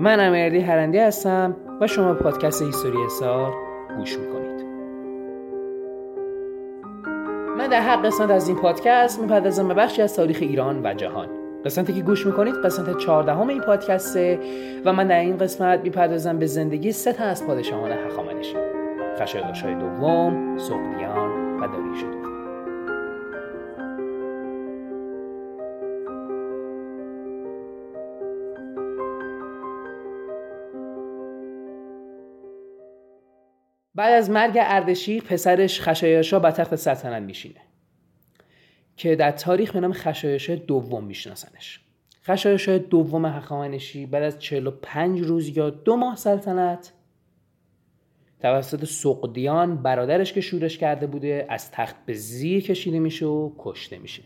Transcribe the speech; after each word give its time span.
من 0.00 0.20
امیرعلی 0.20 0.60
هرندی 0.60 0.98
هستم 0.98 1.56
و 1.80 1.86
شما 1.86 2.14
پادکست 2.14 2.62
هیستوری 2.62 2.98
حسار 3.06 3.52
گوش 3.96 4.18
می‌کنید. 4.18 4.66
من 7.58 7.66
در 7.66 7.80
هر 7.80 7.96
قسمت 7.96 8.30
از 8.30 8.48
این 8.48 8.56
پادکست 8.56 9.20
می‌پردازم 9.20 9.68
به 9.68 9.74
بخشی 9.74 10.02
از 10.02 10.16
تاریخ 10.16 10.38
ایران 10.40 10.86
و 10.86 10.94
جهان. 10.94 11.28
قسمتی 11.64 11.92
که 11.92 12.02
گوش 12.02 12.26
می‌کنید 12.26 12.54
قسمت 12.54 12.98
چهاردهم 12.98 13.48
این 13.48 13.60
پادکسته 13.60 14.38
و 14.84 14.92
من 14.92 15.06
در 15.06 15.20
این 15.20 15.38
قسمت 15.38 15.80
می‌پردازم 15.80 16.38
به 16.38 16.46
زندگی 16.46 16.92
سه 16.92 17.12
تا 17.12 17.24
از 17.24 17.46
پادشاهان 17.46 17.90
هخامنشی. 17.92 18.56
خشایارشای 19.18 19.74
دوم 19.74 20.58
سقلیان 20.58 21.56
و 21.60 21.66
داریوش 21.66 22.04
بعد 33.98 34.12
از 34.12 34.30
مرگ 34.30 34.58
اردشیر 34.60 35.22
پسرش 35.22 35.80
خشایارشا 35.80 36.38
به 36.38 36.50
تخت 36.50 36.76
سلطنت 36.76 37.22
میشینه 37.22 37.60
که 38.96 39.16
در 39.16 39.30
تاریخ 39.30 39.72
به 39.72 39.80
نام 39.80 39.92
خشایارشا 39.92 40.54
دوم 40.54 41.04
میشناسنش. 41.04 41.80
خشایارشا 42.24 42.78
دوم 42.78 43.26
هخامنشی 43.26 44.06
بعد 44.06 44.22
از 44.22 44.38
45 44.38 45.20
روز 45.20 45.56
یا 45.56 45.70
دو 45.70 45.96
ماه 45.96 46.16
سلطنت 46.16 46.92
توسط 48.40 48.84
سقدیان 48.84 49.82
برادرش 49.82 50.32
که 50.32 50.40
شورش 50.40 50.78
کرده 50.78 51.06
بوده 51.06 51.46
از 51.48 51.70
تخت 51.70 51.96
به 52.06 52.14
زیر 52.14 52.62
کشیده 52.62 52.98
میشه 52.98 53.26
و 53.26 53.50
کشته 53.58 53.98
میشه. 53.98 54.22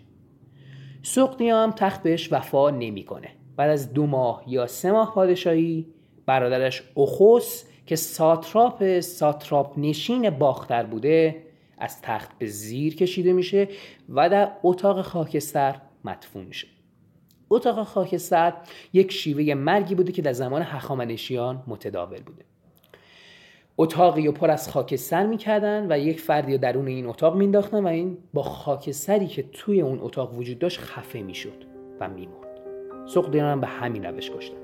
سقدیان 1.02 1.72
تخت 1.72 2.02
بهش 2.02 2.32
وفا 2.32 2.70
نمی‌کنه. 2.70 3.28
بعد 3.56 3.70
از 3.70 3.92
دو 3.92 4.06
ماه 4.06 4.44
یا 4.46 4.66
سه 4.66 4.92
ماه 4.92 5.14
پادشاهی 5.14 5.86
برادرش 6.26 6.82
اخوس 6.96 7.64
که 7.86 7.96
ساتراپ 7.96 9.00
ساتراپ 9.00 9.78
نشین 9.78 10.30
باختر 10.30 10.82
بوده 10.82 11.42
از 11.78 12.02
تخت 12.02 12.38
به 12.38 12.46
زیر 12.46 12.96
کشیده 12.96 13.32
میشه 13.32 13.68
و 14.08 14.30
در 14.30 14.52
اتاق 14.62 15.02
خاکستر 15.02 15.80
مدفون 16.04 16.44
میشه. 16.44 16.68
اتاق 17.50 17.84
خاکستر 17.84 18.52
یک 18.92 19.12
شیوه 19.12 19.54
مرگی 19.54 19.94
بوده 19.94 20.12
که 20.12 20.22
در 20.22 20.32
زمان 20.32 20.62
هخامنشیان 20.62 21.62
متداول 21.66 22.20
بوده. 22.22 22.44
اتاقی 23.78 24.28
و 24.28 24.32
پر 24.32 24.50
از 24.50 24.70
خاکستر 24.70 25.26
می‌کردن 25.26 25.86
و 25.90 25.98
یک 25.98 26.20
فردی 26.20 26.58
درون 26.58 26.86
این 26.86 27.06
اتاق 27.06 27.36
مینداختن 27.36 27.84
و 27.84 27.86
این 27.86 28.18
با 28.32 28.42
خاکستری 28.42 29.26
که 29.26 29.42
توی 29.42 29.80
اون 29.80 29.98
اتاق 30.02 30.38
وجود 30.38 30.58
داشت 30.58 30.80
خفه 30.80 31.22
می‌شد 31.22 31.64
و 32.00 32.08
میمرد. 32.08 32.60
سقدیان 33.06 33.46
هم 33.46 33.60
به 33.60 33.66
همین 33.66 34.04
روش 34.04 34.30
کشتن. 34.30 34.61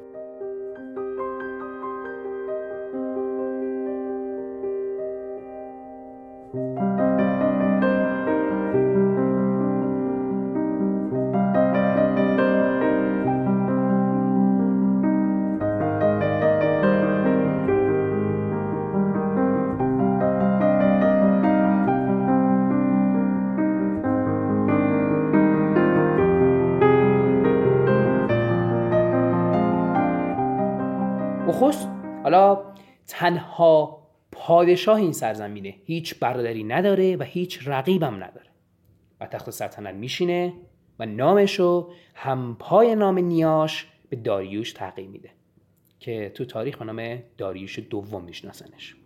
اخوست 31.59 31.89
حالا 32.23 32.63
تنها 33.07 34.03
پادشاه 34.33 34.97
این 34.97 35.13
سرزمینه 35.13 35.75
هیچ 35.85 36.19
برادری 36.19 36.65
نداره 36.65 37.17
و 37.17 37.23
هیچ 37.23 37.69
رقیبم 37.69 38.15
نداره. 38.15 38.51
و 39.21 39.27
تخت 39.27 39.51
سلطنت 39.51 39.95
میشینه 39.95 40.53
و 40.99 41.07
نامشو 41.07 41.91
همپای 42.15 42.95
نام 42.95 43.19
نیاش 43.19 43.87
به 44.09 44.17
داریوش 44.17 44.73
تغییر 44.73 45.09
میده 45.09 45.31
که 46.01 46.33
تو 46.35 46.45
تاریخ 46.45 46.79
به 46.79 46.85
نام 46.85 47.19
داریوش 47.39 47.79
دوم 47.79 48.25
میشناسنش. 48.25 48.97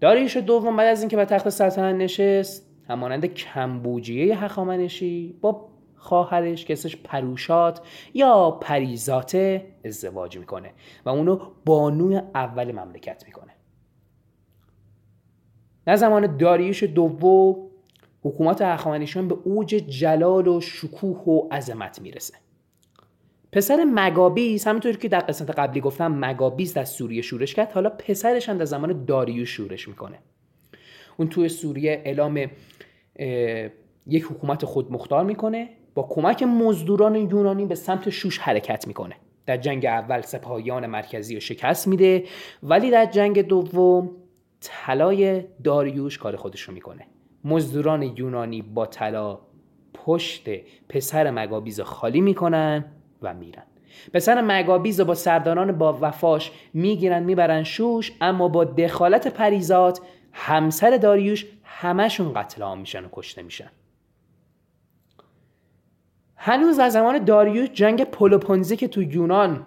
داریوش 0.00 0.36
دوم 0.36 0.76
بعد 0.76 0.86
از 0.86 1.00
اینکه 1.00 1.16
به 1.16 1.24
تخت 1.24 1.48
سلطنت 1.48 1.94
نشست 1.94 2.70
همانند 2.88 3.26
کمبوجیه 3.26 4.44
هخامنشی 4.44 5.38
با 5.40 5.68
خواهرش 5.98 6.64
که 6.64 6.72
اسمش 6.72 6.96
پروشات 6.96 7.80
یا 8.14 8.50
پریزاته 8.50 9.66
ازدواج 9.84 10.38
می‌کنه 10.38 10.70
و 11.04 11.08
اونو 11.08 11.38
بانوی 11.64 12.20
اول 12.34 12.72
مملکت 12.72 13.22
می‌کنه. 13.26 13.52
در 15.86 15.96
زمان 15.96 16.36
داریوش 16.36 16.82
دوم 16.82 17.68
حکومت 18.22 18.62
هخامنشیان 18.62 19.28
به 19.28 19.36
اوج 19.44 19.68
جلال 19.68 20.48
و 20.48 20.60
شکوه 20.60 21.18
و 21.18 21.48
عظمت 21.52 22.00
می‌رسه. 22.00 22.34
پسر 23.52 23.84
مگابیس 23.94 24.66
همینطور 24.66 24.96
که 24.96 25.08
در 25.08 25.20
قسمت 25.20 25.50
قبلی 25.50 25.80
گفتم 25.80 26.24
مگابیس 26.24 26.74
در 26.74 26.84
سوریه 26.84 27.22
شورش 27.22 27.54
کرد 27.54 27.72
حالا 27.72 27.90
پسرش 27.90 28.48
هم 28.48 28.58
در 28.58 28.64
زمان 28.64 29.04
داریوش 29.04 29.50
شورش 29.50 29.88
می‌کنه. 29.88 30.18
اون 31.16 31.28
توی 31.28 31.48
سوریه 31.48 32.02
اعلام 32.04 32.46
یک 34.06 34.24
حکومت 34.24 34.64
خود 34.64 34.92
مختار 34.92 35.24
می‌کنه. 35.24 35.68
با 35.98 36.06
کمک 36.10 36.42
مزدوران 36.42 37.14
یونانی 37.14 37.66
به 37.66 37.74
سمت 37.74 38.10
شوش 38.10 38.38
حرکت 38.38 38.86
می‌کنه. 38.86 39.14
در 39.46 39.56
جنگ 39.56 39.86
اول 39.86 40.20
سپاهیان 40.20 40.86
مرکزی 40.86 41.34
رو 41.34 41.40
شکست 41.40 41.88
میده 41.88 42.24
ولی 42.62 42.90
در 42.90 43.06
جنگ 43.06 43.42
دوم 43.42 44.10
طلای 44.60 45.44
داریوش 45.64 46.18
کار 46.18 46.36
خودش 46.36 46.60
رو 46.60 46.74
می‌کنه. 46.74 47.06
مزدوران 47.44 48.02
یونانی 48.02 48.62
با 48.62 48.86
طلا 48.86 49.38
پشت 49.94 50.48
پسر 50.88 51.30
مگابیز 51.30 51.80
خالی 51.80 52.20
می‌کنن 52.20 52.84
و 53.22 53.34
میرن. 53.34 53.64
پسر 54.14 54.40
مگابیز 54.40 55.00
با 55.00 55.14
سرداران 55.14 55.78
با 55.78 55.98
وفاش 56.00 56.52
می‌گیرن 56.74 57.22
می‌برن 57.22 57.62
شوش 57.62 58.12
اما 58.20 58.48
با 58.48 58.64
دخالت 58.64 59.28
پریزات 59.28 60.00
همسر 60.32 60.96
داریوش 60.96 61.46
همشون 61.64 62.32
قتل 62.32 62.62
عام 62.62 62.80
میشن 62.80 63.04
و 63.04 63.08
کشته 63.12 63.42
میشن. 63.42 63.70
هنوز 66.38 66.78
در 66.78 66.88
زمان 66.88 67.24
داریوش 67.24 67.68
جنگ 67.68 68.04
پولوپونزی 68.04 68.76
که 68.76 68.88
تو 68.88 69.02
یونان 69.02 69.66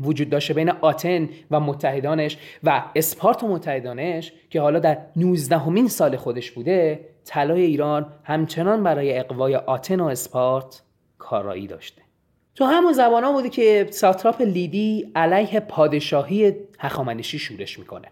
وجود 0.00 0.30
داشته 0.30 0.54
بین 0.54 0.70
آتن 0.70 1.28
و 1.50 1.60
متحدانش 1.60 2.38
و 2.64 2.84
اسپارت 2.96 3.42
و 3.42 3.48
متحدانش 3.48 4.32
که 4.50 4.60
حالا 4.60 4.78
در 4.78 4.98
19 5.16 5.58
همین 5.58 5.88
سال 5.88 6.16
خودش 6.16 6.50
بوده 6.50 7.08
طلای 7.24 7.62
ایران 7.62 8.06
همچنان 8.24 8.82
برای 8.82 9.18
اقوای 9.18 9.56
آتن 9.56 10.00
و 10.00 10.04
اسپارت 10.04 10.82
کارایی 11.18 11.66
داشته. 11.66 12.02
تو 12.54 12.64
همون 12.64 12.92
زمان 12.92 13.24
ها 13.24 13.32
بوده 13.32 13.48
که 13.48 13.86
ساتراپ 13.90 14.42
لیدی 14.42 15.12
علیه 15.16 15.60
پادشاهی 15.60 16.54
هخامنشی 16.78 17.38
شورش 17.38 17.78
می‌کنه. 17.78 18.08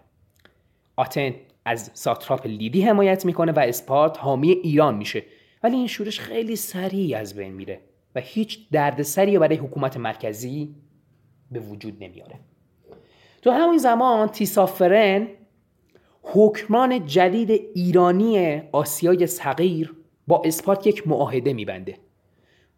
آتن 0.95 1.33
از 1.65 1.91
ساتراپ 1.93 2.47
لیدی 2.47 2.81
حمایت 2.81 3.25
می‌کنه 3.25 3.51
و 3.51 3.59
اسپارت 3.59 4.17
حامی 4.19 4.51
ایران 4.51 4.95
میشه. 4.95 5.23
ولی 5.67 5.77
این 5.77 5.87
شورش 5.87 6.19
خیلی 6.19 6.55
سریع 6.55 7.17
از 7.17 7.35
بین 7.35 7.53
میره 7.53 7.79
و 8.15 8.19
هیچ 8.19 8.69
دردسری 8.71 9.39
برای 9.39 9.55
حکومت 9.55 9.97
مرکزی 9.97 10.75
به 11.51 11.59
وجود 11.59 12.03
نمیاره. 12.03 12.35
تو 13.41 13.51
همین 13.51 13.77
زمان 13.77 14.27
تیسافرن 14.27 15.27
حکمان 16.21 17.05
جدید 17.05 17.51
ایرانی 17.75 18.61
آسیای 18.71 19.27
صغیر 19.27 19.95
با 20.27 20.41
اسپارت 20.45 20.87
یک 20.87 21.07
معاهده 21.07 21.53
میبنده. 21.53 21.97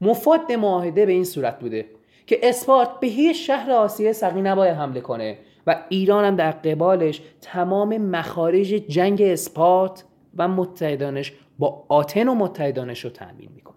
مفاد 0.01 0.51
معاهده 0.51 1.05
به 1.05 1.11
این 1.11 1.23
صورت 1.23 1.59
بوده 1.59 1.85
که 2.27 2.39
اسپارت 2.43 2.99
به 2.99 3.07
هیچ 3.07 3.47
شهر 3.47 3.71
آسیای 3.71 4.13
صغیر 4.13 4.41
نباید 4.41 4.75
حمله 4.75 5.01
کنه 5.01 5.37
و 5.67 5.83
ایران 5.89 6.25
هم 6.25 6.35
در 6.35 6.51
قبالش 6.51 7.21
تمام 7.41 7.97
مخارج 7.97 8.67
جنگ 8.67 9.21
اسپارت 9.21 10.03
و 10.37 10.47
متحدانش 10.47 11.33
با 11.59 11.85
آتن 11.89 12.27
و 12.27 12.35
متحدانش 12.35 13.03
رو 13.03 13.09
تأمین 13.09 13.51
می‌کنه. 13.55 13.75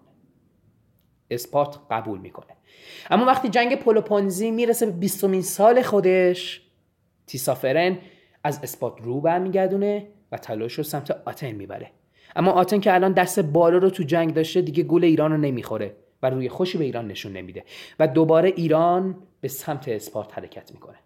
اسپارت 1.29 1.79
قبول 1.91 2.19
می‌کنه. 2.19 2.57
اما 3.09 3.25
وقتی 3.25 3.49
جنگ 3.49 3.79
پولوپونزی 3.79 4.51
می‌رسه 4.51 4.85
به 4.85 4.91
20 4.91 5.41
سال 5.41 5.81
خودش 5.81 6.61
تیسافرن 7.27 7.97
از 8.43 8.59
اسپارت 8.63 9.01
رو 9.01 9.21
برمیگردونه 9.21 10.07
و 10.31 10.37
تلاش 10.37 10.73
رو 10.73 10.83
سمت 10.83 11.11
آتن 11.11 11.51
می‌بره. 11.51 11.91
اما 12.35 12.51
آتن 12.51 12.79
که 12.79 12.93
الان 12.93 13.11
دست 13.11 13.39
بالا 13.39 13.77
رو 13.77 13.89
تو 13.89 14.03
جنگ 14.03 14.33
داشته 14.33 14.61
دیگه 14.61 14.83
گل 14.83 15.03
ایران 15.03 15.31
رو 15.31 15.37
نمی‌خوره 15.37 15.95
و 16.23 16.29
روی 16.29 16.49
خوشی 16.49 16.77
به 16.77 16.83
ایران 16.83 17.07
نشون 17.07 17.33
نمیده 17.33 17.63
و 17.99 18.07
دوباره 18.07 18.49
ایران 18.55 19.15
به 19.41 19.47
سمت 19.47 19.87
اسپارت 19.87 20.37
حرکت 20.37 20.71
می‌کنه. 20.71 20.97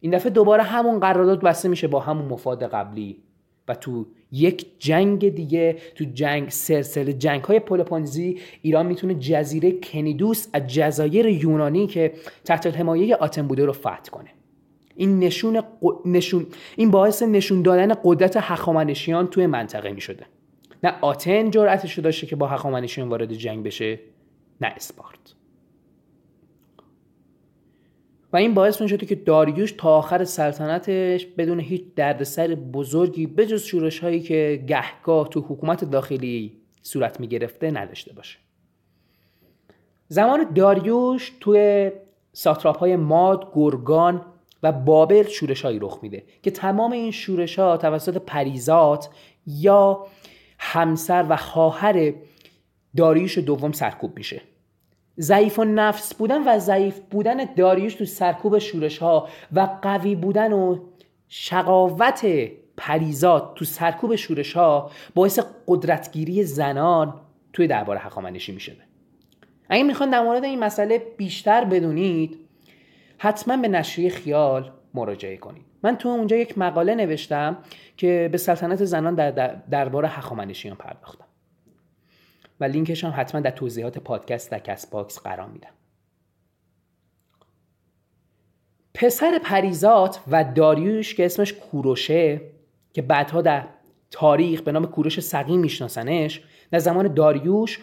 این 0.00 0.14
دفعه 0.14 0.30
دوباره 0.30 0.62
همون 0.62 1.00
قرارداد 1.00 1.40
بسته 1.40 1.68
میشه 1.68 1.88
با 1.88 2.00
همون 2.00 2.24
مفاد 2.24 2.64
قبلی 2.64 3.22
و 3.68 3.74
تو 3.74 4.06
یک 4.32 4.66
جنگ 4.78 5.28
دیگه. 5.34 5.76
تو 5.94 6.04
جنگ 6.14 6.48
سلسله 6.48 7.12
جنگ 7.12 7.44
های 7.44 7.60
پولوپونزی 7.60 8.38
ایران 8.62 8.86
می‌تونه 8.86 9.14
جزیره 9.14 9.72
کنیدوس 9.72 10.46
از 10.52 10.66
جزایر 10.66 11.26
یونانی 11.26 11.86
که 11.86 12.12
تحت 12.44 12.66
حمایه 12.66 13.16
آتن 13.16 13.46
بوده 13.46 13.64
رو 13.64 13.72
فتح 13.72 14.10
کنه. 14.10 14.30
این 14.96 15.18
نشون, 15.18 15.62
نشون 16.04 16.46
این 16.76 16.90
باعث 16.90 17.22
نشون 17.22 17.62
دادن 17.62 17.94
قدرت 18.04 18.36
هخامنشیان 18.36 19.26
توی 19.26 19.46
منطقه 19.46 19.92
می‌شده. 19.92 20.26
نه 20.84 20.94
آتن 21.00 21.50
جرأتش 21.50 21.94
رو 21.94 22.02
داشته 22.02 22.26
که 22.26 22.36
با 22.36 22.46
هخامنشیان 22.46 23.08
وارد 23.08 23.34
جنگ 23.34 23.64
بشه 23.64 24.00
نه 24.60 24.72
اسپارت. 24.76 25.34
و 28.32 28.36
این 28.36 28.54
باعث 28.54 28.82
می 28.82 28.88
شده 28.88 29.06
که 29.06 29.14
داریوش 29.14 29.72
تا 29.72 29.96
آخر 29.96 30.24
سلطنتش 30.24 31.26
بدون 31.26 31.60
هیچ 31.60 31.84
دردسر 31.96 32.54
بزرگی 32.54 33.26
بجز 33.26 33.62
شورش 33.62 33.98
هایی 33.98 34.20
که 34.20 34.64
گهگاه 34.68 35.28
تو 35.28 35.40
حکومت 35.40 35.84
داخلی 35.84 36.56
صورت 36.82 37.20
می 37.20 37.28
گرفته 37.28 37.70
نداشته 37.70 38.12
باشه. 38.12 38.38
زمان 40.08 40.52
داریوش 40.54 41.32
توی 41.40 41.90
ساتراپ 42.32 42.78
های 42.78 42.96
ماد، 42.96 43.52
گرگان 43.54 44.26
و 44.62 44.72
بابل 44.72 45.28
شورش 45.28 45.62
هایی 45.62 45.78
رخ 45.78 45.98
میده 46.02 46.24
که 46.42 46.50
تمام 46.50 46.92
این 46.92 47.10
شورش 47.10 47.58
ها 47.58 47.76
توسط 47.76 48.16
پریزات 48.16 49.08
یا 49.46 50.06
همسر 50.58 51.26
و 51.28 51.36
خواهر 51.36 52.12
داریوش 52.96 53.38
دوم 53.38 53.72
سرکوب 53.72 54.16
میشه. 54.16 54.42
ضعیف 55.20 55.58
و 55.58 55.64
نفس 55.64 56.14
بودن 56.14 56.48
و 56.48 56.58
ضعیف 56.58 57.00
بودن 57.10 57.44
داریوش 57.44 57.94
تو 57.94 58.04
سرکوب 58.04 58.58
شورش 58.58 58.98
ها 58.98 59.28
و 59.52 59.68
قوی 59.82 60.14
بودن 60.14 60.52
و 60.52 60.78
شقاوت 61.28 62.26
پریزات 62.76 63.54
تو 63.54 63.64
سرکوب 63.64 64.16
شورش 64.16 64.52
ها 64.52 64.90
باعث 65.14 65.40
قدرتگیری 65.66 66.44
زنان 66.44 67.14
توی 67.52 67.66
دربار 67.66 67.96
حقامنشی 67.96 68.52
می 68.52 68.60
شده 68.60 68.82
اگه 69.68 69.82
می‌خوان 69.82 70.10
در 70.10 70.22
مورد 70.22 70.44
این 70.44 70.58
مسئله 70.58 71.02
بیشتر 71.16 71.64
بدونید 71.64 72.38
حتما 73.18 73.56
به 73.56 73.68
نشریه 73.68 74.10
خیال 74.10 74.70
مراجعه 74.94 75.36
کنید. 75.36 75.64
من 75.82 75.96
تو 75.96 76.08
اونجا 76.08 76.36
یک 76.36 76.58
مقاله 76.58 76.94
نوشتم 76.94 77.58
که 77.96 78.28
به 78.32 78.38
سلطنت 78.38 78.84
زنان 78.84 79.14
در 79.14 79.30
دربار 79.70 80.04
هخامنشیان 80.04 80.76
پرداختم. 80.76 81.24
و 82.60 82.64
لینکش 82.64 83.04
هم 83.04 83.12
حتما 83.16 83.40
در 83.40 83.50
توضیحات 83.50 83.98
پادکست 83.98 84.50
در 84.50 84.58
Castbox 84.58 85.18
قرار 85.18 85.48
میدم. 85.48 85.70
پسر 88.94 89.40
پریزاد 89.44 90.20
و 90.30 90.44
داریوش 90.44 91.14
که 91.14 91.24
اسمش 91.24 91.52
کوروشه 91.52 92.40
که 92.92 93.02
بعدها 93.02 93.42
در 93.42 93.64
تاریخ 94.10 94.60
به 94.60 94.72
نام 94.72 94.86
کوروش 94.86 95.20
صغیر 95.20 95.60
میشناسنش 95.60 96.42
در 96.70 96.78
زمان 96.78 97.14
داریوش 97.14 97.80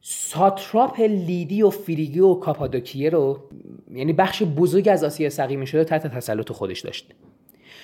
ساتراپ 0.00 1.00
لیدی 1.00 1.62
و 1.62 1.70
فریگی 1.70 2.20
و 2.20 2.34
کاپادوکیه 2.34 3.10
رو 3.10 3.38
یعنی 3.90 4.12
بخش 4.12 4.42
بزرگ 4.42 4.88
از 4.88 5.04
آسیا 5.04 5.30
صغیر 5.30 5.66
می‌شده 5.66 5.84
تحت 5.84 6.06
تسلط 6.06 6.52
خودش 6.52 6.80
داشت. 6.80 7.14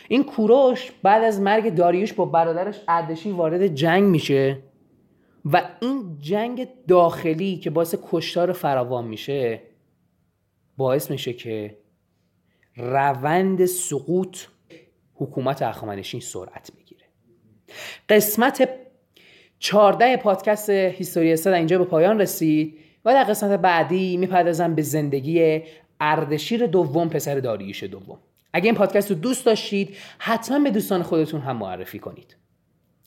این 0.09 0.25
کوروش 0.25 0.93
بعد 1.03 1.25
از 1.25 1.41
مرگ 1.41 1.75
داریوش 1.75 2.13
با 2.13 2.25
برادرش 2.25 2.81
اردشین 2.89 3.33
وارد 3.33 3.67
جنگ 3.67 4.05
میشه. 4.05 4.59
و 5.45 5.63
این 5.81 6.19
جنگ 6.21 6.69
داخلی 6.89 7.57
که 7.57 7.71
باعث 7.71 7.95
کشتار 8.11 8.53
فراوان 8.53 9.05
میشه 9.05 9.63
باعث 10.77 11.11
میشه 11.11 11.33
که 11.33 11.77
روند 12.77 13.65
سقوط 13.65 14.39
حکومت 15.15 15.63
اخوانشین 15.63 16.21
سرعت 16.21 16.71
بگیره. 16.79 17.05
قسمت 18.09 18.69
14 19.59 20.17
پادکست 20.17 20.71
هیستوری 20.71 21.37
در 21.37 21.55
اینجا 21.55 21.79
به 21.79 21.85
پایان 21.85 22.21
رسید 22.21 22.79
و 23.05 23.13
در 23.13 23.25
قسمت 23.25 23.61
بعدی 23.61 24.17
می‌پردازم 24.17 24.75
به 24.75 24.83
زندگی 24.83 25.63
اردشیر 26.01 26.67
دوم 26.67 27.09
پسر 27.09 27.41
داریوش 27.41 27.83
دوم. 27.83 28.19
اگه 28.53 28.67
این 28.67 28.75
پادکست 28.75 29.11
رو 29.11 29.17
دوست 29.17 29.47
داشتید 29.47 29.97
حتما 30.19 30.59
به 30.59 30.71
دوستان 30.71 31.03
خودتون 31.03 31.41
هم 31.41 31.57
معرفی 31.57 31.99
کنید. 31.99 32.37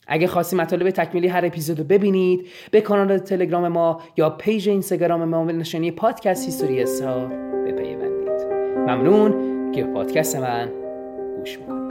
اگه 0.08 0.28
خاصی 0.28 0.56
مطالب 0.56 0.90
تکمیلی 0.90 1.28
هر 1.28 1.46
اپیزود 1.46 1.80
رو 1.80 1.84
ببینید 1.84 2.48
به 2.72 2.82
کانال 2.82 3.18
تلگرام 3.18 3.68
ما 3.68 4.02
یا 4.18 4.30
پیج 4.30 4.70
اینستاگرام 4.70 5.24
ما 5.24 5.44
نشانی 5.44 5.92
پادکست 5.92 6.46
هیستوری 6.46 6.82
ها 6.82 7.26
بپیوندید. 7.66 8.54
ممنون 8.78 9.72
که 9.72 9.84
پادکست 9.84 10.36
من 10.36 10.70
گوش 11.40 11.60
می‌کنید. 11.60 11.83